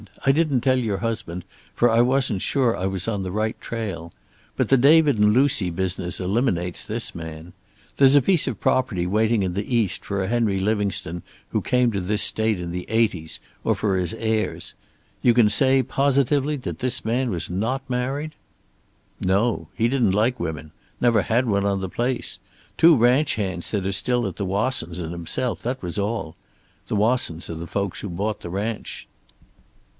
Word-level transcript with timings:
"I 0.25 0.31
didn't 0.31 0.61
tell 0.61 0.79
your 0.79 0.97
husband, 0.97 1.43
for 1.75 1.87
I 1.91 2.01
wasn't 2.01 2.41
sure 2.41 2.75
I 2.75 2.87
was 2.87 3.07
on 3.07 3.21
the 3.21 3.31
right 3.31 3.59
trail. 3.61 4.11
But 4.57 4.69
the 4.69 4.77
David 4.77 5.19
and 5.19 5.31
Lucy 5.31 5.69
business 5.69 6.19
eliminates 6.19 6.83
this 6.83 7.13
man. 7.13 7.53
There's 7.97 8.15
a 8.15 8.21
piece 8.21 8.47
of 8.47 8.59
property 8.59 9.05
waiting 9.05 9.43
in 9.43 9.53
the 9.53 9.75
East 9.75 10.03
for 10.03 10.21
a 10.23 10.27
Henry 10.27 10.57
Livingstone 10.59 11.21
who 11.49 11.61
came 11.61 11.91
to 11.91 12.01
this 12.01 12.23
state 12.23 12.59
in 12.59 12.71
the 12.71 12.87
80's, 12.89 13.39
or 13.63 13.75
for 13.75 13.95
his 13.95 14.15
heirs. 14.15 14.73
You 15.21 15.35
can 15.35 15.51
say 15.51 15.83
positively 15.83 16.55
that 16.57 16.79
this 16.79 17.05
man 17.05 17.29
was 17.29 17.51
not 17.51 17.87
married?" 17.87 18.31
"No. 19.19 19.67
He 19.75 19.87
didn't 19.87 20.13
like 20.13 20.39
women. 20.39 20.71
Never 20.99 21.21
had 21.21 21.45
one 21.47 21.65
on 21.65 21.79
the 21.79 21.89
place. 21.89 22.39
Two 22.75 22.95
ranch 22.95 23.35
hands 23.35 23.69
that 23.69 23.85
are 23.85 23.91
still 23.91 24.25
at 24.25 24.37
the 24.37 24.45
Wassons' 24.47 24.97
and 24.97 25.11
himself, 25.11 25.61
that 25.61 25.83
was 25.83 25.99
all. 25.99 26.35
The 26.87 26.95
Wassons 26.95 27.51
are 27.51 27.55
the 27.55 27.67
folks 27.67 27.99
who 27.99 28.09
bought 28.09 28.41
the 28.41 28.49
ranch." 28.49 29.07